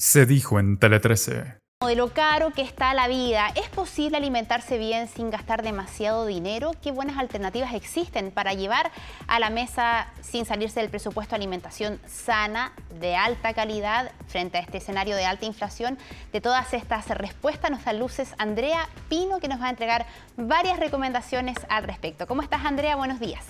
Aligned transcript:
se 0.00 0.24
dijo 0.24 0.58
en 0.58 0.78
Tele 0.78 0.98
13. 0.98 1.60
De 1.86 1.94
lo 1.94 2.08
caro 2.14 2.52
que 2.52 2.62
está 2.62 2.94
la 2.94 3.06
vida, 3.06 3.48
¿es 3.54 3.68
posible 3.68 4.16
alimentarse 4.16 4.78
bien 4.78 5.08
sin 5.08 5.30
gastar 5.30 5.62
demasiado 5.62 6.24
dinero? 6.24 6.72
¿Qué 6.82 6.90
buenas 6.90 7.18
alternativas 7.18 7.74
existen 7.74 8.30
para 8.30 8.54
llevar 8.54 8.90
a 9.26 9.38
la 9.38 9.50
mesa 9.50 10.08
sin 10.22 10.46
salirse 10.46 10.80
del 10.80 10.88
presupuesto 10.88 11.32
de 11.32 11.36
alimentación 11.36 12.00
sana, 12.06 12.72
de 12.98 13.14
alta 13.14 13.52
calidad, 13.52 14.10
frente 14.26 14.56
a 14.56 14.62
este 14.62 14.78
escenario 14.78 15.16
de 15.16 15.26
alta 15.26 15.44
inflación? 15.44 15.98
De 16.32 16.40
todas 16.40 16.72
estas 16.72 17.08
respuestas 17.08 17.70
nos 17.70 17.84
da 17.84 17.92
luces 17.92 18.34
Andrea 18.38 18.88
Pino, 19.10 19.38
que 19.38 19.48
nos 19.48 19.60
va 19.60 19.66
a 19.66 19.70
entregar 19.70 20.06
varias 20.38 20.78
recomendaciones 20.78 21.58
al 21.68 21.84
respecto. 21.84 22.26
¿Cómo 22.26 22.40
estás, 22.40 22.64
Andrea? 22.64 22.96
Buenos 22.96 23.20
días. 23.20 23.44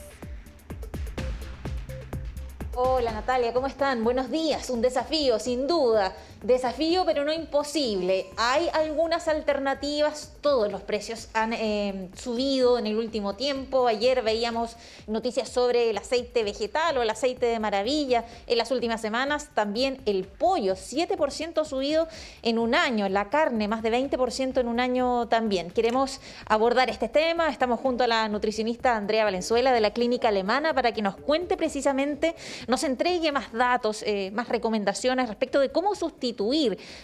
Hola 2.83 3.13
Natalia, 3.13 3.53
¿cómo 3.53 3.67
están? 3.67 4.03
Buenos 4.05 4.31
días. 4.31 4.71
Un 4.71 4.81
desafío, 4.81 5.39
sin 5.39 5.67
duda. 5.67 6.15
Desafío, 6.43 7.05
pero 7.05 7.23
no 7.27 7.35
imposible. 7.35 8.25
Hay 8.39 8.71
algunas 8.73 9.29
alternativas. 9.29 10.33
Todos 10.41 10.73
los 10.73 10.81
precios 10.81 11.29
han 11.35 11.53
eh, 11.53 12.09
subido 12.17 12.79
en 12.79 12.87
el 12.87 12.97
último 12.97 13.37
tiempo. 13.37 13.87
Ayer 13.87 14.23
veíamos 14.23 14.77
noticias 15.07 15.51
sobre 15.51 15.91
el 15.91 15.99
aceite 15.99 16.43
vegetal 16.43 16.97
o 16.97 17.03
el 17.03 17.11
aceite 17.11 17.45
de 17.45 17.59
maravilla. 17.59 18.25
En 18.47 18.57
las 18.57 18.71
últimas 18.71 19.03
semanas 19.03 19.51
también 19.53 20.01
el 20.07 20.25
pollo, 20.25 20.77
7% 20.77 21.67
subido 21.67 22.09
en 22.41 22.59
un 22.59 22.75
año. 22.75 23.07
La 23.11 23.29
carne, 23.29 23.69
más 23.69 23.83
de 23.83 23.93
20% 23.93 24.61
en 24.61 24.69
un 24.69 24.81
año 24.81 25.29
también. 25.29 25.71
Queremos 25.71 26.23
abordar 26.47 26.89
este 26.89 27.11
tema. 27.11 27.51
Estamos 27.51 27.81
junto 27.81 28.05
a 28.05 28.07
la 28.07 28.27
nutricionista 28.31 28.97
Andrea 28.97 29.25
Valenzuela 29.25 29.73
de 29.73 29.81
la 29.83 29.91
Clínica 29.91 30.29
Alemana 30.29 30.73
para 30.73 30.93
que 30.93 31.03
nos 31.03 31.17
cuente 31.17 31.59
precisamente 31.59 32.35
nos 32.67 32.83
entregue 32.83 33.31
más 33.31 33.53
datos, 33.53 34.03
eh, 34.07 34.31
más 34.33 34.49
recomendaciones 34.49 35.29
respecto 35.29 35.61
de 35.61 35.71
cómo 35.71 35.95
sustituir. 35.95 36.30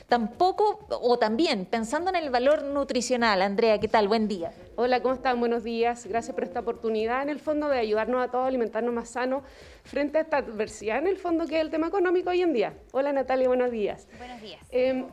Tampoco, 0.08 0.86
o 0.90 1.18
también, 1.18 1.66
pensando 1.66 2.10
en 2.10 2.16
el 2.16 2.30
valor 2.30 2.62
nutricional. 2.64 3.42
Andrea, 3.42 3.78
¿qué 3.78 3.88
tal? 3.88 4.08
Buen 4.08 4.28
día. 4.28 4.52
Hola, 4.76 5.02
¿cómo 5.02 5.14
están? 5.14 5.40
Buenos 5.40 5.64
días. 5.64 6.06
Gracias 6.06 6.34
por 6.34 6.44
esta 6.44 6.60
oportunidad, 6.60 7.22
en 7.22 7.30
el 7.30 7.40
fondo, 7.40 7.68
de 7.68 7.78
ayudarnos 7.78 8.24
a 8.24 8.30
todos 8.30 8.44
a 8.44 8.48
alimentarnos 8.48 8.92
más 8.92 9.08
sano 9.08 9.42
frente 9.84 10.18
a 10.18 10.22
esta 10.22 10.38
adversidad, 10.38 10.98
en 10.98 11.06
el 11.06 11.16
fondo, 11.16 11.46
que 11.46 11.56
es 11.56 11.60
el 11.62 11.70
tema 11.70 11.88
económico 11.88 12.30
hoy 12.30 12.42
en 12.42 12.52
día. 12.52 12.74
Hola, 12.92 13.12
Natalia, 13.12 13.48
buenos 13.48 13.70
días. 13.70 14.06
Buenos 14.18 14.40
días. 14.40 14.60
Em, 14.70 15.06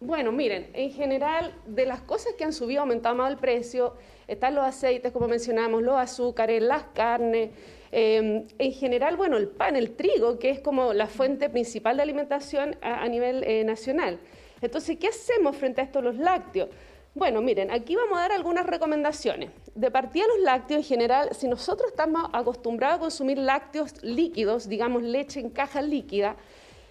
bueno, 0.00 0.30
miren, 0.30 0.70
en 0.74 0.90
general, 0.90 1.54
de 1.66 1.86
las 1.86 2.02
cosas 2.02 2.34
que 2.34 2.44
han 2.44 2.52
subido, 2.52 2.82
aumentado 2.82 3.14
más 3.14 3.30
el 3.30 3.38
precio, 3.38 3.94
están 4.28 4.54
los 4.54 4.64
aceites, 4.64 5.12
como 5.12 5.26
mencionamos, 5.26 5.82
los 5.82 5.96
azúcares, 5.96 6.62
las 6.62 6.84
carnes, 6.94 7.50
Em, 7.92 8.46
en 8.58 8.72
general, 8.72 9.16
bueno, 9.16 9.36
el 9.36 9.48
pan, 9.48 9.76
el 9.76 9.96
trigo, 9.96 10.38
que 10.38 10.50
es 10.50 10.60
como 10.60 10.92
la 10.92 11.06
fuente 11.06 11.48
principal 11.48 11.96
de 11.96 12.02
alimentación 12.02 12.76
a, 12.82 13.06
nivel 13.08 13.44
eh, 13.44 13.64
nacional. 13.64 14.18
Entonces, 14.60 14.98
¿qué 14.98 15.08
hacemos 15.08 15.56
frente 15.56 15.80
a 15.80 15.84
esto 15.84 16.00
los 16.02 16.16
lácteos? 16.16 16.68
Bueno, 17.14 17.40
miren, 17.40 17.70
aquí 17.70 17.96
vamos 17.96 18.18
a 18.18 18.22
dar 18.22 18.32
algunas 18.32 18.66
recomendaciones. 18.66 19.50
De 19.74 19.90
partida 19.90 20.26
los 20.26 20.44
lácteos 20.44 20.80
en 20.80 20.84
general, 20.84 21.30
si 21.32 21.48
nosotros 21.48 21.90
estamos 21.90 22.28
acostumbrados 22.32 22.96
a 22.96 23.00
consumir 23.00 23.38
lácteos 23.38 24.02
líquidos, 24.02 24.68
digamos 24.68 25.02
leche 25.02 25.40
en 25.40 25.50
caja 25.50 25.80
líquida, 25.80 26.36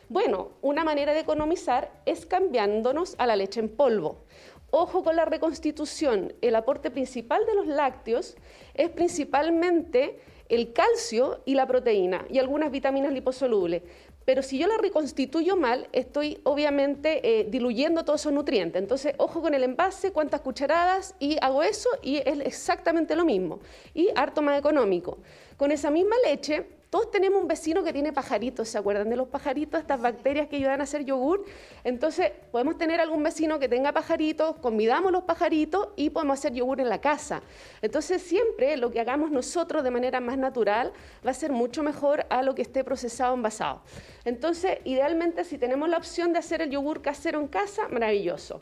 bueno, 0.09 0.51
una 0.61 0.83
manera 0.83 1.13
de 1.13 1.19
economizar 1.19 1.91
es 2.05 2.25
cambiándonos 2.25 3.15
a 3.17 3.25
la 3.25 3.35
leche 3.35 3.59
en 3.59 3.69
polvo. 3.69 4.23
Ojo 4.71 5.03
con 5.03 5.15
la 5.15 5.25
reconstitución, 5.25 6.33
el 6.41 6.55
aporte 6.55 6.91
principal 6.91 7.45
de 7.45 7.55
los 7.55 7.67
lácteos 7.67 8.35
es 8.73 8.89
principalmente 8.89 10.19
el 10.49 10.73
calcio 10.73 11.41
y 11.45 11.55
la 11.55 11.67
proteína 11.67 12.25
y 12.29 12.39
algunas 12.39 12.71
vitaminas 12.71 13.11
liposolubles. 13.11 13.83
Pero 14.25 14.41
si 14.41 14.57
yo 14.57 14.65
la 14.67 14.77
reconstituyo 14.77 15.55
mal, 15.55 15.87
estoy 15.91 16.39
obviamente 16.43 17.39
eh, 17.41 17.45
diluyendo 17.47 18.03
todos 18.03 18.21
esos 18.21 18.33
nutrientes. 18.33 18.81
Entonces, 18.81 19.13
ojo 19.17 19.41
con 19.41 19.53
el 19.53 19.63
envase, 19.63 20.11
cuántas 20.11 20.41
cucharadas, 20.41 21.15
y 21.19 21.37
hago 21.41 21.61
eso 21.61 21.89
y 22.01 22.17
es 22.17 22.39
exactamente 22.39 23.15
lo 23.15 23.23
mismo. 23.23 23.59
Y 23.93 24.09
harto 24.15 24.41
más 24.41 24.57
económico. 24.57 25.19
Con 25.57 25.71
esa 25.71 25.91
misma 25.91 26.15
leche 26.25 26.65
todos 26.95 27.11
tenemos 27.11 27.41
un 27.41 27.47
vecino 27.49 27.83
que 27.83 27.91
tiene 27.91 28.13
pajaritos, 28.13 28.69
¿se 28.69 28.77
acuerdan 28.77 29.09
de 29.09 29.17
los 29.17 29.27
pajaritos? 29.27 29.81
Estas 29.81 29.99
bacterias 29.99 30.47
que 30.47 30.55
ayudan 30.55 30.79
a 30.79 30.85
hacer 30.85 31.03
yogur. 31.03 31.43
Entonces, 31.83 32.31
podemos 32.53 32.77
tener 32.77 33.01
algún 33.01 33.21
vecino 33.21 33.59
que 33.59 33.67
tenga 33.67 33.91
pajaritos, 33.91 34.55
convidamos 34.59 35.11
los 35.11 35.23
pajaritos 35.23 35.89
y 35.97 36.09
podemos 36.09 36.39
hacer 36.39 36.53
yogur 36.53 36.79
en 36.79 36.87
la 36.87 37.01
casa. 37.01 37.41
Entonces, 37.81 38.21
siempre 38.21 38.77
lo 38.77 38.91
que 38.91 39.01
hagamos 39.01 39.29
nosotros 39.29 39.83
de 39.83 39.91
manera 39.91 40.21
más 40.21 40.37
natural 40.37 40.93
va 41.27 41.31
a 41.31 41.33
ser 41.33 41.51
mucho 41.51 41.83
mejor 41.83 42.25
a 42.29 42.41
lo 42.43 42.55
que 42.55 42.61
esté 42.61 42.85
procesado 42.85 43.33
envasado. 43.33 43.81
Entonces, 44.23 44.77
idealmente, 44.85 45.43
si 45.43 45.57
tenemos 45.57 45.89
la 45.89 45.97
opción 45.97 46.31
de 46.31 46.39
hacer 46.39 46.61
el 46.61 46.69
yogur 46.69 47.01
casero 47.01 47.41
en 47.41 47.49
casa, 47.49 47.89
maravilloso. 47.89 48.61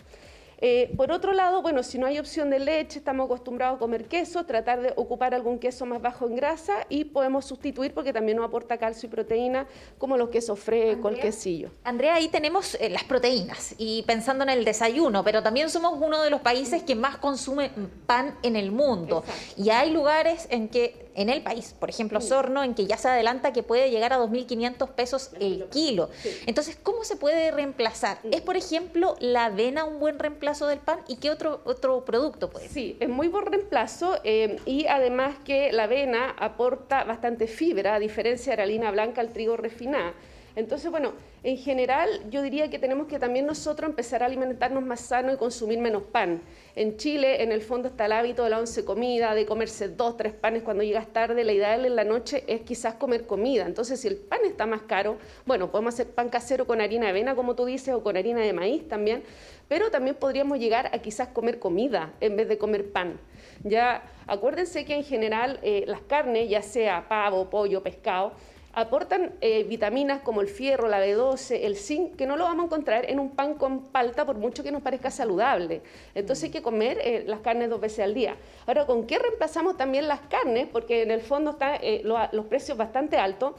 Eh, 0.66 0.94
por 0.96 1.12
otro 1.12 1.34
lado, 1.34 1.62
bueno, 1.62 1.84
si 1.84 1.98
no 1.98 2.08
hay 2.08 2.18
opción 2.18 2.50
de 2.50 2.58
leche, 2.58 3.00
estamos 3.00 3.26
acostumbrados 3.26 3.76
a 3.76 3.80
comer 3.80 4.06
queso, 4.06 4.46
tratar 4.46 4.80
de 4.80 4.94
ocupar 4.96 5.36
algún 5.36 5.60
queso 5.60 5.86
más 5.86 6.02
bajo 6.02 6.26
en 6.26 6.38
grasa 6.38 6.86
y 6.88 7.04
podemos 7.04 7.44
sustituir 7.44 7.94
porque 7.94 8.14
también 8.14 8.38
nos 8.38 8.48
aporta 8.48 8.78
calcio 8.78 9.08
y 9.08 9.10
proteína, 9.12 9.68
como 9.98 10.16
los 10.16 10.30
quesos 10.30 10.58
frescos, 10.58 11.12
el 11.12 11.20
quesillo. 11.20 11.70
Andrea, 11.84 12.16
ahí 12.16 12.30
tenemos 12.30 12.76
eh, 12.76 12.90
las 12.90 13.04
proteínas 13.04 13.76
y 13.78 14.04
pensando 14.04 14.46
en 14.46 14.52
el 14.52 14.64
desayuno, 14.64 15.22
pero 15.26 15.44
también 15.44 15.70
somos 15.70 16.00
uno 16.00 16.22
de 16.22 16.30
los 16.30 16.40
países 16.40 16.82
que 16.82 16.96
más 16.96 17.18
consume 17.18 17.72
pan 18.06 18.38
en 18.42 18.56
el 18.56 18.72
mundo. 18.72 19.26
Y 19.58 19.70
hay 19.70 19.92
lugares 19.92 20.48
en 20.50 20.70
que 20.70 21.12
en 21.16 21.30
el 21.30 21.44
país, 21.44 21.76
por 21.78 21.90
ejemplo, 21.90 22.22
Sorno, 22.22 22.64
en 22.64 22.74
que 22.74 22.88
ya 22.88 22.98
se 22.98 23.08
adelanta 23.08 23.54
que 23.54 23.62
puede 23.62 23.92
llegar 23.92 24.14
a 24.14 24.20
2.500 24.20 24.90
pesos 24.90 25.32
el 25.40 25.66
kilo. 25.66 26.10
Entonces, 26.48 26.78
¿cómo 26.82 27.04
se 27.04 27.18
puede 27.18 27.52
reemplazar? 27.52 28.18
¿Es, 28.32 28.42
por 28.42 28.58
ejemplo, 28.58 29.16
la 29.20 29.46
avena 29.46 29.84
un 29.84 30.00
buen 30.00 30.18
reemplazo 30.18 30.53
del 30.62 30.80
pan? 30.80 31.00
¿Y 31.08 31.18
qué 31.18 31.32
otro, 31.32 31.62
otro 31.66 32.06
producto 32.06 32.50
puede? 32.50 32.70
Sí, 32.70 32.98
es 33.00 33.10
muy 33.10 33.28
buen 33.28 33.46
reemplazo 33.46 34.20
eh, 34.24 34.58
y 34.66 34.86
además 34.88 35.36
que 35.44 35.72
la 35.72 35.84
avena 35.84 36.36
aporta 36.38 37.04
bastante 37.04 37.48
fibra, 37.48 37.96
a 37.96 38.00
diferencia 38.00 38.54
de 38.54 38.58
la 38.58 38.64
harina 38.64 38.92
blanca 38.92 39.22
al 39.22 39.34
trigo 39.34 39.58
refinada. 39.58 40.14
Entonces, 40.56 40.92
bueno, 40.92 41.14
en 41.44 41.58
general 41.58 42.10
yo 42.30 42.42
diría 42.42 42.70
que 42.70 42.80
tenemos 42.80 43.08
que 43.08 43.20
también 43.20 43.46
nosotros 43.46 43.90
empezar 43.90 44.24
a 44.24 44.28
alimentarnos 44.28 44.82
más 44.82 45.02
sano 45.02 45.34
y 45.34 45.38
consumir 45.38 45.78
menos 45.78 46.04
pan. 46.04 46.42
En 46.74 46.96
Chile, 46.96 47.44
en 47.44 47.52
el 47.52 47.62
fondo, 47.62 47.90
está 47.90 48.06
el 48.06 48.14
hábito 48.14 48.46
de 48.46 48.50
la 48.50 48.60
once 48.60 48.86
comida, 48.86 49.36
de 49.36 49.46
comerse 49.46 49.90
dos, 49.90 50.16
tres 50.16 50.34
panes 50.34 50.64
cuando 50.64 50.84
llegas 50.84 51.08
tarde. 51.12 51.44
La 51.44 51.52
ideal 51.52 51.86
en 51.86 51.98
la 51.98 52.06
noche 52.06 52.46
es 52.48 52.62
quizás 52.62 52.96
comer 52.96 53.28
comida. 53.28 53.66
Entonces, 53.66 54.00
si 54.00 54.08
el 54.08 54.16
pan 54.16 54.40
está 54.46 54.66
más 54.66 54.84
caro, 54.84 55.18
bueno, 55.46 55.70
podemos 55.70 55.94
hacer 55.94 56.08
pan 56.12 56.30
casero 56.30 56.66
con 56.66 56.80
harina 56.80 57.06
de 57.06 57.10
avena, 57.10 57.36
como 57.36 57.56
tú 57.56 57.66
dices, 57.66 57.94
o 57.94 58.02
con 58.02 58.16
harina 58.16 58.40
de 58.40 58.54
maíz 58.54 58.88
también, 58.88 59.24
pero 59.68 59.92
también 59.92 60.16
podríamos 60.16 60.60
llegar 60.60 60.90
a 60.94 61.00
quizás 61.00 61.28
comer 61.28 61.60
comida 61.60 62.14
en 62.22 62.38
vez 62.38 62.48
de 62.48 62.58
comer 62.58 62.92
pan. 62.94 63.20
Ya 63.64 64.04
acuérdense 64.28 64.86
que 64.86 64.96
en 64.96 65.04
general 65.04 65.60
eh, 65.62 65.84
las 65.88 66.02
carnes, 66.02 66.50
ya 66.50 66.62
sea 66.62 67.08
pavo, 67.10 67.50
pollo, 67.50 67.84
pescado, 67.84 68.34
aportan 68.74 69.34
eh, 69.40 69.64
vitaminas 69.64 70.22
como 70.22 70.42
el 70.42 70.48
fierro, 70.48 70.88
la 70.88 71.00
B12, 71.06 71.60
el 71.62 71.78
zinc, 71.78 72.16
que 72.16 72.26
no 72.26 72.36
lo 72.36 72.44
vamos 72.46 72.64
a 72.64 72.66
encontrar 72.66 73.10
en 73.10 73.20
un 73.20 73.30
pan 73.30 73.54
con 73.54 73.84
palta 73.86 74.26
por 74.26 74.38
mucho 74.38 74.64
que 74.64 74.72
nos 74.72 74.82
parezca 74.82 75.12
saludable. 75.12 75.82
Entonces 76.16 76.46
hay 76.46 76.50
que 76.50 76.64
comer 76.64 76.98
eh, 77.02 77.24
las 77.28 77.40
carnes 77.42 77.70
dos 77.70 77.80
veces 77.80 78.00
al 78.00 78.14
día. 78.14 78.36
Ahora, 78.66 78.86
¿con 78.86 79.06
qué 79.06 79.20
reemplazamos 79.20 79.78
también 79.78 80.08
las 80.08 80.22
carnes? 80.22 80.68
Porque 80.72 81.04
en 81.04 81.12
el 81.12 81.22
fondo 81.22 81.52
están 81.52 81.78
eh, 81.82 82.02
los 82.04 82.46
precios 82.46 82.78
bastante 82.78 83.18
altos. 83.18 83.54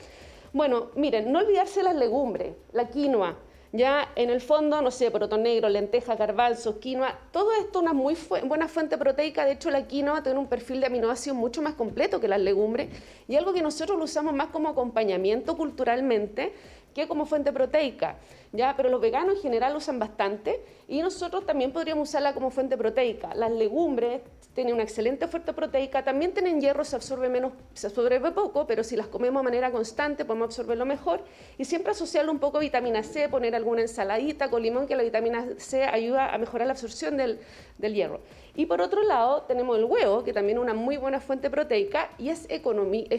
Bueno, 0.53 0.91
miren, 0.97 1.31
no 1.33 1.39
olvidarse 1.41 1.83
las 1.83 1.95
legumbres, 1.95 2.55
la 2.73 2.89
quinoa, 2.89 3.37
ya 3.75 4.09
en 4.15 4.31
el 4.31 4.41
fondo, 4.41 4.81
no 4.83 4.93
sé, 4.93 5.11
poroto 5.11 5.37
negro, 5.37 5.69
lenteja, 5.69 6.15
garbanzo, 6.15 6.79
quinoa, 6.79 7.19
todo 7.33 7.51
esto 7.61 7.81
una 7.81 7.93
muy 7.93 8.17
buena 8.47 8.69
fuente 8.69 8.97
proteica. 8.97 9.45
De 9.45 9.55
hecho, 9.55 9.69
la 9.69 9.89
quinoa 9.89 10.23
tiene 10.23 10.39
un 10.39 10.47
perfil 10.47 10.79
de 10.79 10.87
aminoácidos 10.87 11.37
mucho 11.37 11.61
más 11.61 11.75
completo 11.75 12.21
que 12.21 12.29
las 12.29 12.41
legumbres 12.41 12.89
y 13.27 13.35
algo 13.35 13.53
que 13.53 13.63
nosotros 13.63 13.99
lo 13.99 14.05
usamos 14.05 14.33
más 14.33 14.51
como 14.51 14.69
acompañamiento 14.69 15.57
culturalmente 15.57 16.53
que 16.95 17.09
como 17.09 17.27
fuente 17.27 17.53
proteica, 17.53 18.17
¿ya? 18.53 18.75
Pero 18.77 18.89
los 18.89 19.01
veganos 19.01 19.37
en 19.37 19.43
general 19.43 19.77
usan 19.77 19.99
bastante 19.99 20.65
y 20.89 21.03
nosotros 21.03 21.45
también 21.45 21.73
podríamos 21.73 22.09
usarla 22.09 22.33
como 22.33 22.51
fuente 22.51 22.77
proteica. 22.77 23.35
Las 23.35 23.51
legumbres 23.51 24.23
tienen 24.55 24.75
una 24.75 24.85
excelente 24.85 25.25
oferta 25.25 25.53
proteica, 25.53 26.05
también 26.05 26.33
tienen 26.33 26.61
hierro, 26.61 26.85
se 26.85 26.95
absorbe 26.95 27.29
menos, 27.29 27.53
se 27.75 27.89
absorbe 27.89 28.21
poco, 28.31 28.67
pero 28.67 28.85
si 28.85 28.97
las 28.97 29.09
comemos 29.09 29.43
de 29.43 29.45
manera 29.45 29.73
constante 29.73 30.25
podemos 30.25 30.47
absorberlo 30.47 30.87
mejor 30.87 31.25
y 31.59 31.65
siempre 31.65 31.91
asociarlo 31.91 32.31
un 32.31 32.39
poco 32.39 32.59
a 32.59 32.61
vitamina 32.61 33.03
C, 33.03 33.29
poner 33.29 33.57
alguna 33.57 33.83
ensaladita 33.83 34.51
con 34.51 34.63
limón, 34.63 34.87
que 34.87 34.95
la 34.95 35.03
vitamina 35.03 35.47
C 35.59 35.85
ayuda 35.85 36.33
a 36.33 36.39
mejorar 36.39 36.69
la 36.69 36.73
absorción 36.75 37.17
del, 37.17 37.41
del 37.79 37.95
hierro. 37.95 38.21
Y 38.57 38.67
por 38.67 38.81
otro 38.81 39.03
lado 39.03 39.43
tenemos 39.43 39.77
el 39.79 39.85
huevo, 39.85 40.23
que 40.23 40.33
también 40.33 40.59
es 40.59 40.63
una 40.63 40.75
muy 40.75 40.97
buena 40.97 41.21
fuente 41.21 41.51
proteica 41.51 42.11
y 42.19 42.29
es 42.29 42.47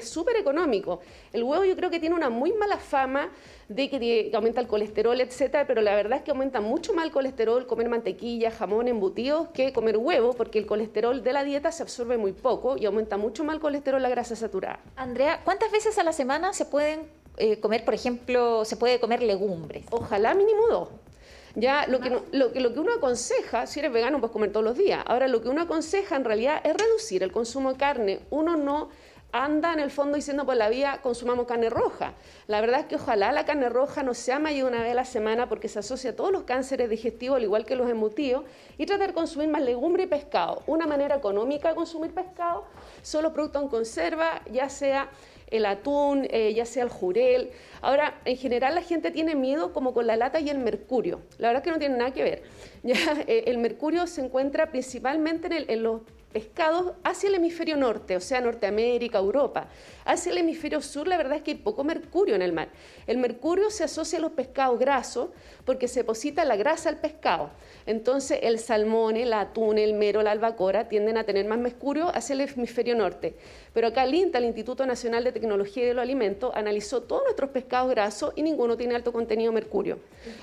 súper 0.07 0.37
económico. 0.37 1.01
El 1.33 1.43
huevo 1.43 1.65
yo 1.65 1.75
creo 1.75 1.89
que 1.89 1.99
tiene 1.99 2.15
una 2.15 2.29
muy 2.29 2.53
mala 2.53 2.77
fama 2.77 3.31
de 3.67 3.89
que, 3.89 4.31
aumenta 4.33 4.61
el 4.61 4.67
colesterol, 4.67 5.19
etcétera, 5.19 5.67
pero 5.67 5.81
la 5.81 5.95
verdad 5.95 6.19
es 6.19 6.23
que 6.23 6.31
aumenta 6.31 6.61
mucho 6.61 6.93
más 6.93 7.05
el 7.05 7.11
colesterol 7.11 7.65
comer 7.67 7.89
mantequilla, 7.89 8.51
jamón, 8.51 8.87
embutidos 8.87 9.49
que 9.49 9.73
comer 9.73 9.97
huevo, 9.97 10.33
porque 10.33 10.59
el 10.59 10.65
colesterol 10.65 11.23
de 11.23 11.33
la 11.33 11.43
dieta 11.43 11.71
se 11.71 11.83
absorbe 11.83 12.17
muy 12.17 12.31
poco 12.31 12.77
y 12.77 12.85
aumenta 12.85 13.17
mucho 13.17 13.43
más 13.43 13.55
el 13.55 13.61
colesterol 13.61 14.01
la 14.01 14.09
grasa 14.09 14.35
saturada. 14.35 14.79
Andrea, 14.95 15.41
¿cuántas 15.43 15.71
veces 15.71 15.97
a 15.97 16.03
la 16.03 16.13
semana 16.13 16.53
se 16.53 16.65
pueden 16.65 17.07
eh, 17.37 17.59
comer, 17.59 17.83
por 17.83 17.93
ejemplo, 17.93 18.63
se 18.65 18.77
puede 18.77 18.99
comer 18.99 19.21
legumbres? 19.21 19.85
Ojalá 19.91 20.33
mínimo 20.33 20.67
dos. 20.69 20.89
Ya 21.55 21.87
lo 21.87 21.99
que, 21.99 22.21
lo, 22.31 22.51
que, 22.51 22.59
lo 22.59 22.73
que 22.73 22.79
uno 22.79 22.93
aconseja, 22.93 23.65
si 23.65 23.79
eres 23.79 23.91
vegano, 23.91 24.19
puedes 24.19 24.33
comer 24.33 24.51
todos 24.51 24.65
los 24.65 24.77
días. 24.77 25.03
Ahora, 25.05 25.27
lo 25.27 25.41
que 25.41 25.49
uno 25.49 25.61
aconseja 25.61 26.15
en 26.15 26.25
realidad 26.25 26.61
es 26.63 26.75
reducir 26.75 27.23
el 27.23 27.31
consumo 27.31 27.71
de 27.71 27.77
carne. 27.77 28.19
Uno 28.29 28.57
no 28.57 28.89
anda 29.31 29.73
en 29.73 29.79
el 29.79 29.91
fondo 29.91 30.15
diciendo 30.15 30.45
por 30.45 30.55
la 30.55 30.69
vía 30.69 30.99
consumamos 31.01 31.45
carne 31.45 31.69
roja. 31.69 32.13
La 32.47 32.61
verdad 32.61 32.81
es 32.81 32.85
que 32.85 32.95
ojalá 32.95 33.33
la 33.33 33.45
carne 33.45 33.67
roja 33.67 34.01
no 34.01 34.13
sea 34.13 34.39
más 34.39 34.53
de 34.53 34.63
una 34.63 34.81
vez 34.81 34.91
a 34.91 34.95
la 34.95 35.05
semana 35.05 35.49
porque 35.49 35.67
se 35.67 35.79
asocia 35.79 36.11
a 36.11 36.15
todos 36.15 36.31
los 36.31 36.43
cánceres 36.43 36.89
digestivos, 36.89 37.37
al 37.37 37.43
igual 37.43 37.65
que 37.65 37.75
los 37.75 37.89
embutidos, 37.89 38.45
y 38.77 38.85
tratar 38.85 39.09
de 39.09 39.13
consumir 39.13 39.49
más 39.49 39.61
legumbre 39.61 40.03
y 40.03 40.07
pescado. 40.07 40.63
Una 40.67 40.87
manera 40.87 41.15
económica 41.15 41.69
de 41.69 41.75
consumir 41.75 42.13
pescado 42.13 42.65
son 43.01 43.23
los 43.23 43.33
productos 43.33 43.61
en 43.63 43.67
conserva, 43.67 44.41
ya 44.51 44.69
sea 44.69 45.09
el 45.47 45.65
atún, 45.65 46.27
eh, 46.29 46.53
ya 46.53 46.65
sea 46.65 46.83
el 46.83 46.89
jurel. 46.89 47.51
Ahora, 47.81 48.19
en 48.25 48.37
general 48.37 48.75
la 48.75 48.81
gente 48.81 49.11
tiene 49.11 49.35
miedo 49.35 49.73
como 49.73 49.93
con 49.93 50.07
la 50.07 50.15
lata 50.15 50.39
y 50.39 50.49
el 50.49 50.59
mercurio. 50.59 51.21
La 51.37 51.49
verdad 51.49 51.61
es 51.61 51.65
que 51.65 51.71
no 51.71 51.79
tiene 51.79 51.97
nada 51.97 52.11
que 52.11 52.23
ver. 52.23 52.43
Ya, 52.83 53.23
eh, 53.25 53.45
el 53.47 53.57
mercurio 53.57 54.05
se 54.05 54.23
encuentra 54.23 54.69
principalmente 54.69 55.47
en, 55.47 55.65
en 55.67 55.81
los 55.81 56.01
pescados 56.35 56.91
hacia 57.05 57.29
el 57.29 57.35
hemisferio 57.35 57.77
norte, 57.77 58.17
o 58.17 58.19
sea, 58.19 58.41
Norteamérica, 58.41 59.19
Europa. 59.19 59.69
Hacia 60.03 60.33
el 60.33 60.39
hemisferio 60.39 60.81
sur, 60.81 61.07
la 61.07 61.15
verdad 61.15 61.37
es 61.37 61.43
que 61.43 61.51
hay 61.51 61.57
poco 61.57 61.85
mercurio 61.85 62.35
en 62.35 62.41
el 62.41 62.51
mar. 62.51 62.67
El 63.07 63.19
mercurio 63.19 63.69
se 63.69 63.85
asocia 63.85 64.19
a 64.19 64.21
los 64.21 64.33
pescados 64.33 64.77
grasos 64.77 65.29
porque 65.63 65.87
se 65.87 66.01
deposita 66.01 66.43
la 66.43 66.57
grasa 66.57 66.89
al 66.89 66.97
pescado. 66.97 67.51
Entonces, 67.85 68.39
el 68.43 68.59
salmón, 68.59 69.15
el 69.15 69.31
atún, 69.31 69.77
el 69.77 69.93
mero, 69.93 70.23
la 70.23 70.31
albacora 70.31 70.89
tienden 70.89 71.15
a 71.15 71.23
tener 71.23 71.45
más 71.45 71.57
mercurio 71.57 72.13
hacia 72.13 72.33
el 72.33 72.41
hemisferio 72.41 72.95
norte. 72.97 73.37
Pero 73.73 73.87
acá 73.87 74.03
el 74.03 74.13
INTA, 74.13 74.39
el 74.39 74.43
Instituto 74.43 74.85
Nacional 74.85 75.23
de 75.23 75.31
Tecnología 75.31 75.83
y 75.83 75.87
de 75.87 75.93
los 75.93 76.03
Alimentos, 76.03 76.51
analizó 76.53 77.03
todos 77.03 77.23
nuestros 77.23 77.51
pescados 77.51 77.89
grasos 77.91 78.33
y 78.35 78.41
ninguno 78.41 78.75
tiene 78.75 78.93
alto 78.93 79.13
contenido 79.13 79.53
de 79.53 79.55
mercurio. 79.55 79.99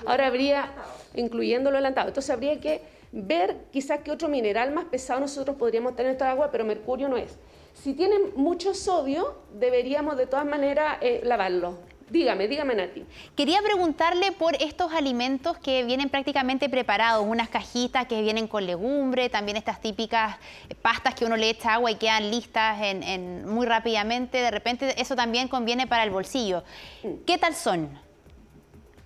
Ahora 0.06 0.26
habría, 0.26 0.72
incluyendo 1.14 1.70
lo 1.70 1.76
adelantado, 1.76 2.08
entonces 2.08 2.30
habría 2.30 2.58
que 2.58 2.80
ver 3.12 3.66
quizás 3.70 4.00
qué 4.00 4.10
otro 4.10 4.28
mineral 4.28 4.72
más 4.72 4.86
pesado 4.86 5.20
nosotros 5.20 5.56
podríamos 5.56 5.94
tener 5.94 6.10
en 6.10 6.12
esta 6.12 6.30
agua, 6.30 6.50
pero 6.50 6.64
mercurio 6.64 7.08
no 7.08 7.16
es. 7.16 7.38
Si 7.74 7.94
tienen 7.94 8.32
mucho 8.34 8.74
sodio, 8.74 9.36
deberíamos 9.54 10.16
de 10.16 10.26
todas 10.26 10.46
maneras 10.46 10.98
eh, 11.00 11.20
lavarlo. 11.24 11.78
Dígame, 12.10 12.46
dígame 12.46 12.74
Nati. 12.74 13.06
Quería 13.34 13.62
preguntarle 13.62 14.32
por 14.32 14.54
estos 14.62 14.92
alimentos 14.92 15.56
que 15.56 15.82
vienen 15.84 16.10
prácticamente 16.10 16.68
preparados, 16.68 17.24
unas 17.26 17.48
cajitas 17.48 18.06
que 18.06 18.20
vienen 18.20 18.48
con 18.48 18.66
legumbre, 18.66 19.30
también 19.30 19.56
estas 19.56 19.80
típicas 19.80 20.36
pastas 20.82 21.14
que 21.14 21.24
uno 21.24 21.38
le 21.38 21.48
echa 21.48 21.72
agua 21.72 21.90
y 21.90 21.94
quedan 21.94 22.30
listas 22.30 22.78
en, 22.82 23.48
muy 23.48 23.64
rápidamente, 23.64 24.38
de 24.38 24.50
repente 24.50 25.00
eso 25.00 25.16
también 25.16 25.48
conviene 25.48 25.86
para 25.86 26.04
el 26.04 26.10
bolsillo. 26.10 26.64
Mm. 27.02 27.24
¿Qué 27.24 27.38
tal 27.38 27.54
son? 27.54 27.88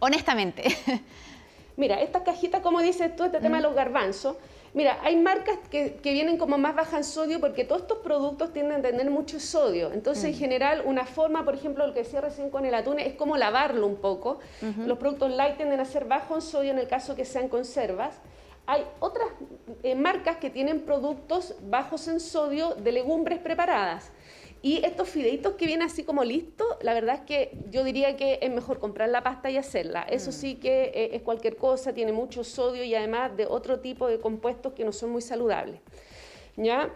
Honestamente. 0.01 0.65
Mira, 1.77 2.01
estas 2.01 2.23
cajitas, 2.23 2.63
como 2.63 2.81
dices 2.81 3.15
tú, 3.17 3.25
este 3.25 3.39
tema 3.41 3.59
de 3.59 3.65
los 3.65 3.75
garbanzos, 3.75 4.37
mira, 4.73 4.99
hay 5.03 5.17
marcas 5.17 5.59
que, 5.71 5.99
vienen 6.03 6.39
como 6.39 6.57
más 6.57 6.75
bajas 6.75 6.95
en 6.95 7.05
sodio 7.05 7.41
porque 7.41 7.65
todos 7.65 7.83
estos 7.83 7.99
productos 7.99 8.53
tienden 8.53 8.79
a 8.79 8.83
tener 8.83 9.11
mucho 9.11 9.39
sodio. 9.39 9.93
Entonces, 9.93 10.25
en 10.25 10.31
mm. 10.33 10.39
general, 10.39 10.83
una 10.87 11.05
forma, 11.05 11.45
por 11.45 11.55
ejemplo, 11.55 11.87
lo 11.87 11.93
que 11.93 12.01
decía 12.01 12.23
recién 12.23 12.49
con 12.49 12.65
el 12.65 12.75
atún, 12.75 12.99
es 12.99 13.15
como 13.15 13.37
lavarlo 13.37 13.87
un 13.87 13.97
poco. 13.97 14.39
Los 14.87 14.99
productos 14.99 15.31
light 15.33 15.57
tienden 15.57 15.81
a 15.81 15.85
ser 15.85 16.07
bajos 16.07 16.45
en 16.45 16.51
sodio 16.51 16.71
en 16.71 16.79
el 16.79 16.89
caso 16.89 17.15
que 17.15 17.27
sean 17.27 17.49
conservas. 17.49 18.21
Hay 18.67 18.85
otras 18.99 19.29
eh, 19.83 19.95
marcas 19.95 20.39
que 20.39 20.51
tienen 20.51 20.81
productos 20.81 21.55
bajos 21.63 22.09
en 22.09 22.21
sodio 22.21 22.75
de 22.75 22.91
legumbres 22.91 23.39
preparadas. 23.39 24.11
Y 24.63 24.85
estos 24.85 25.09
fideitos 25.09 25.55
que 25.55 25.67
vienen 25.67 25.87
así 25.87 26.03
como 26.03 26.25
listos, 26.25 26.67
la 26.81 26.95
verdad 26.95 27.17
es 27.17 27.21
que 27.23 27.57
yo 27.71 27.85
diría 27.85 28.17
que 28.17 28.39
es 28.43 28.51
mejor 28.51 28.79
comprar 28.79 29.09
la 29.09 29.23
pasta 29.23 29.51
y 29.51 29.57
hacerla. 29.57 30.03
Eso 30.03 30.31
mm. 30.31 30.33
sí 30.33 30.55
que 30.57 30.85
eh, 30.95 31.11
es 31.13 31.23
cualquier 31.23 31.57
cosa, 31.57 31.93
tiene 31.93 32.13
mucho 32.13 32.43
sodio 32.43 32.83
y 32.83 32.95
además 32.95 33.37
de 33.37 33.47
otro 33.47 33.81
tipo 33.81 34.09
de 34.09 34.19
compuestos 34.19 34.73
que 34.73 34.85
no 34.85 34.93
son 34.93 35.11
muy 35.11 35.23
saludables. 35.23 35.81
¿Ya? 36.57 36.89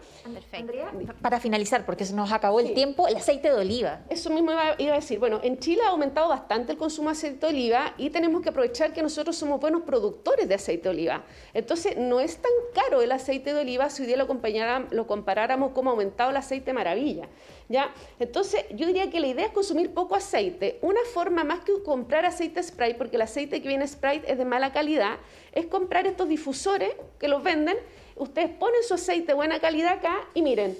Andrea, 0.53 0.91
para 1.21 1.39
finalizar, 1.39 1.85
porque 1.85 2.03
se 2.03 2.15
nos 2.15 2.31
acabó 2.31 2.59
el 2.59 2.73
tiempo, 2.73 3.07
el 3.07 3.17
aceite 3.17 3.49
de 3.49 3.57
oliva. 3.57 4.01
Eso 4.09 4.31
mismo 4.31 4.51
iba, 4.51 4.93
a 4.93 4.95
decir. 4.95 5.19
Bueno, 5.19 5.39
en 5.43 5.59
Chile 5.59 5.81
ha 5.85 5.89
aumentado 5.89 6.29
bastante 6.29 6.71
el 6.71 6.79
consumo 6.79 7.09
de 7.09 7.13
aceite 7.13 7.45
de 7.45 7.53
oliva 7.53 7.93
y 7.97 8.09
tenemos 8.09 8.41
que 8.41 8.49
aprovechar 8.49 8.91
que 8.91 9.03
nosotros 9.03 9.35
somos 9.35 9.59
buenos 9.59 9.83
productores 9.83 10.49
de 10.49 10.55
aceite 10.55 10.83
de 10.83 10.89
oliva. 10.89 11.23
Entonces, 11.53 11.95
no 11.95 12.19
es 12.19 12.37
tan 12.37 12.51
caro 12.73 13.03
el 13.03 13.11
aceite 13.11 13.53
de 13.53 13.61
oliva 13.61 13.91
si 13.91 14.01
hoy 14.01 14.07
día 14.07 14.17
lo, 14.17 14.27
lo 14.89 15.07
comparáramos 15.07 15.73
como 15.73 15.91
ha 15.91 15.93
aumentado 15.93 16.31
el 16.31 16.37
aceite 16.37 16.73
maravilla. 16.73 17.27
¿Ya? 17.69 17.93
Entonces, 18.19 18.65
yo 18.71 18.87
diría 18.87 19.11
que 19.11 19.19
la 19.19 19.27
idea 19.27 19.45
es 19.45 19.51
consumir 19.51 19.93
poco 19.93 20.15
aceite. 20.15 20.79
Una 20.81 20.99
forma 21.13 21.43
más 21.43 21.59
que 21.59 21.71
comprar 21.83 22.25
aceite 22.25 22.63
Sprite, 22.63 22.95
porque 22.95 23.15
el 23.15 23.21
aceite 23.21 23.61
que 23.61 23.67
viene 23.67 23.87
Sprite 23.87 24.29
es 24.29 24.37
de 24.37 24.43
mala 24.43 24.73
calidad, 24.73 25.19
es 25.53 25.67
comprar 25.67 26.07
estos 26.07 26.27
difusores 26.27 26.95
que 27.19 27.27
los 27.27 27.43
venden 27.43 27.77
ustedes 28.21 28.51
ponen 28.51 28.83
su 28.83 28.93
aceite 28.93 29.27
de 29.27 29.33
buena 29.33 29.59
calidad 29.59 29.93
acá 29.93 30.15
y 30.35 30.43
miren, 30.43 30.77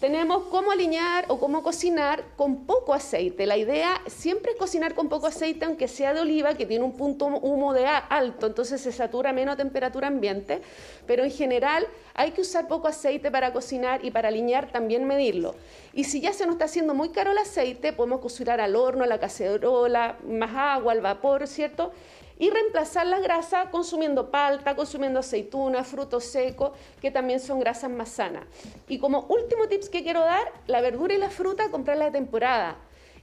tenemos 0.00 0.46
cómo 0.50 0.72
alinear 0.72 1.24
o 1.28 1.38
cómo 1.38 1.62
cocinar 1.62 2.24
con 2.36 2.66
poco 2.66 2.92
aceite. 2.92 3.46
La 3.46 3.56
idea 3.56 4.02
siempre 4.08 4.52
es 4.52 4.58
cocinar 4.58 4.94
con 4.94 5.08
poco 5.08 5.28
aceite, 5.28 5.64
aunque 5.64 5.86
sea 5.86 6.12
de 6.12 6.20
oliva, 6.20 6.54
que 6.54 6.66
tiene 6.66 6.84
un 6.84 6.96
punto 6.96 7.26
humo 7.26 7.72
de 7.72 7.86
alto, 7.86 8.48
entonces 8.48 8.80
se 8.80 8.90
satura 8.90 9.32
menos 9.32 9.54
a 9.54 9.56
temperatura 9.56 10.08
ambiente, 10.08 10.62
pero 11.06 11.22
en 11.22 11.30
general 11.30 11.86
hay 12.12 12.32
que 12.32 12.40
usar 12.40 12.66
poco 12.66 12.88
aceite 12.88 13.30
para 13.30 13.52
cocinar 13.52 14.04
y 14.04 14.10
para 14.10 14.28
alinear 14.28 14.72
también 14.72 15.06
medirlo. 15.06 15.54
Y 15.92 16.04
si 16.04 16.20
ya 16.20 16.32
se 16.32 16.44
nos 16.44 16.56
está 16.56 16.64
haciendo 16.64 16.92
muy 16.92 17.10
caro 17.10 17.30
el 17.30 17.38
aceite, 17.38 17.92
podemos 17.92 18.20
cocinar 18.20 18.60
al 18.60 18.74
horno, 18.74 19.04
a 19.04 19.06
la 19.06 19.20
cacerola, 19.20 20.18
más 20.28 20.50
agua, 20.54 20.92
al 20.92 21.00
vapor, 21.00 21.46
¿cierto? 21.46 21.92
Y 22.38 22.50
reemplazar 22.50 23.06
la 23.06 23.20
grasa 23.20 23.70
consumiendo 23.70 24.30
palta, 24.30 24.74
consumiendo 24.76 25.20
aceituna, 25.20 25.84
frutos 25.84 26.24
secos, 26.24 26.72
que 27.00 27.10
también 27.10 27.40
son 27.40 27.60
grasas 27.60 27.90
más 27.90 28.08
sanas. 28.08 28.44
Y 28.88 28.98
como 28.98 29.26
último 29.28 29.68
tips 29.68 29.88
que 29.88 30.02
quiero 30.02 30.20
dar, 30.20 30.52
la 30.66 30.80
verdura 30.80 31.14
y 31.14 31.18
la 31.18 31.30
fruta, 31.30 31.70
comprarla 31.70 32.06
de 32.06 32.10
temporada. 32.12 32.76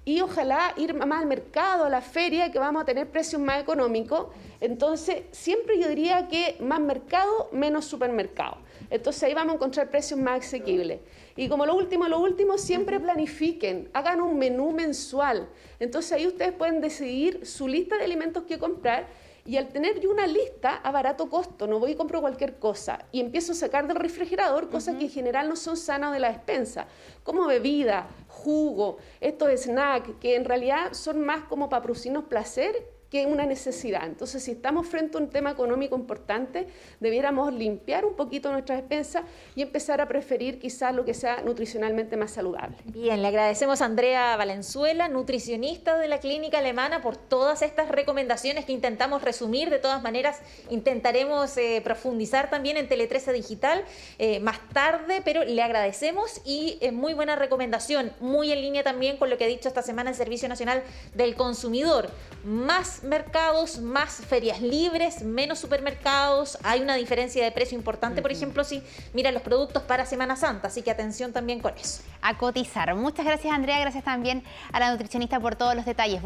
Y 0.03 0.21
ojalá 0.21 0.73
ir 0.77 0.95
más 0.95 1.21
al 1.21 1.27
mercado, 1.27 1.85
a 1.85 1.89
la 1.89 2.01
feria, 2.01 2.51
que 2.51 2.57
vamos 2.57 2.81
a 2.81 2.85
tener 2.85 3.09
precios 3.09 3.39
más 3.39 3.61
económicos. 3.61 4.27
Entonces, 4.59 5.23
siempre 5.31 5.79
yo 5.79 5.87
diría 5.87 6.27
que 6.27 6.57
más 6.59 6.79
mercado, 6.79 7.49
menos 7.51 7.85
supermercado. 7.85 8.57
Entonces 8.89 9.23
ahí 9.23 9.33
vamos 9.33 9.53
a 9.53 9.55
encontrar 9.55 9.89
precios 9.89 10.19
más 10.19 10.45
asequibles. 10.45 10.99
Y 11.35 11.47
como 11.47 11.65
lo 11.65 11.75
último, 11.75 12.07
lo 12.07 12.19
último, 12.19 12.57
siempre 12.57 12.99
planifiquen, 12.99 13.89
hagan 13.93 14.21
un 14.21 14.37
menú 14.37 14.71
mensual. 14.71 15.47
Entonces 15.79 16.11
ahí 16.13 16.27
ustedes 16.27 16.51
pueden 16.51 16.81
decidir 16.81 17.45
su 17.45 17.67
lista 17.67 17.97
de 17.97 18.03
alimentos 18.03 18.43
que 18.43 18.59
comprar 18.59 19.07
y 19.45 19.57
al 19.57 19.69
tener 19.69 19.99
yo 19.99 20.11
una 20.11 20.27
lista 20.27 20.75
a 20.75 20.91
barato 20.91 21.27
costo, 21.27 21.65
no 21.65 21.79
voy 21.79 21.91
y 21.91 21.95
compro 21.95 22.21
cualquier 22.21 22.59
cosa 22.59 23.05
y 23.11 23.19
empiezo 23.19 23.53
a 23.53 23.55
sacar 23.55 23.87
del 23.87 23.95
refrigerador 23.95 24.69
cosas 24.69 24.97
que 24.97 25.05
en 25.05 25.09
general 25.09 25.49
no 25.49 25.55
son 25.55 25.77
sanas 25.77 26.13
de 26.13 26.19
la 26.19 26.27
despensa, 26.31 26.85
como 27.23 27.47
bebida, 27.47 28.07
jugo, 28.43 28.97
estos 29.19 29.49
snacks 29.61 30.11
que 30.19 30.35
en 30.35 30.45
realidad 30.45 30.93
son 30.93 31.21
más 31.21 31.43
como 31.43 31.69
para 31.69 31.83
producirnos 31.83 32.25
placer 32.25 33.00
que 33.11 33.25
una 33.25 33.45
necesidad. 33.45 34.05
Entonces, 34.05 34.41
si 34.41 34.51
estamos 34.51 34.87
frente 34.87 35.17
a 35.17 35.19
un 35.19 35.29
tema 35.29 35.51
económico 35.51 35.97
importante, 35.97 36.67
debiéramos 37.01 37.53
limpiar 37.53 38.05
un 38.05 38.15
poquito 38.15 38.49
nuestras 38.53 38.79
despensas 38.79 39.23
y 39.53 39.61
empezar 39.61 39.99
a 39.99 40.07
preferir 40.07 40.59
quizás 40.59 40.95
lo 40.95 41.03
que 41.03 41.13
sea 41.13 41.41
nutricionalmente 41.41 42.15
más 42.15 42.31
saludable. 42.31 42.77
Bien, 42.85 43.21
le 43.21 43.27
agradecemos 43.27 43.81
a 43.81 43.85
Andrea 43.85 44.37
Valenzuela, 44.37 45.09
nutricionista 45.09 45.97
de 45.97 46.07
la 46.07 46.19
Clínica 46.19 46.59
Alemana, 46.59 47.01
por 47.01 47.17
todas 47.17 47.61
estas 47.63 47.89
recomendaciones 47.89 48.63
que 48.63 48.71
intentamos 48.71 49.21
resumir. 49.21 49.69
De 49.69 49.79
todas 49.79 50.01
maneras, 50.01 50.39
intentaremos 50.69 51.57
eh, 51.57 51.81
profundizar 51.83 52.49
también 52.49 52.77
en 52.77 52.87
Tele 52.87 53.07
13 53.07 53.33
Digital 53.33 53.83
eh, 54.19 54.39
más 54.39 54.57
tarde, 54.69 55.21
pero 55.25 55.43
le 55.43 55.61
agradecemos 55.61 56.39
y 56.45 56.77
es 56.79 56.93
muy 56.93 57.13
buena 57.13 57.35
recomendación, 57.35 58.13
muy 58.21 58.53
en 58.53 58.61
línea 58.61 58.83
también 58.83 59.17
con 59.17 59.29
lo 59.29 59.37
que 59.37 59.43
ha 59.43 59.47
dicho 59.47 59.67
esta 59.67 59.81
semana 59.81 60.11
el 60.11 60.15
Servicio 60.15 60.47
Nacional 60.47 60.81
del 61.13 61.35
Consumidor. 61.35 62.09
Más 62.45 63.00
mercados, 63.03 63.79
más 63.79 64.15
ferias 64.15 64.61
libres, 64.61 65.23
menos 65.23 65.59
supermercados. 65.59 66.57
Hay 66.63 66.81
una 66.81 66.95
diferencia 66.95 67.43
de 67.43 67.51
precio 67.51 67.77
importante, 67.77 68.21
por 68.21 68.31
ejemplo, 68.31 68.63
si 68.63 68.83
mira 69.13 69.31
los 69.31 69.41
productos 69.41 69.83
para 69.83 70.05
Semana 70.05 70.35
Santa. 70.35 70.67
Así 70.67 70.81
que 70.81 70.91
atención 70.91 71.31
también 71.31 71.61
con 71.61 71.73
eso. 71.77 72.01
A 72.21 72.37
cotizar. 72.37 72.93
Muchas 72.95 73.25
gracias, 73.25 73.53
Andrea. 73.53 73.79
Gracias 73.79 74.03
también 74.03 74.43
a 74.73 74.79
la 74.79 74.91
nutricionista 74.91 75.39
por 75.39 75.55
todos 75.55 75.75
los 75.75 75.85
detalles. 75.85 76.19